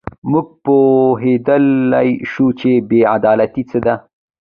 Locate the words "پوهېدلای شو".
0.63-2.47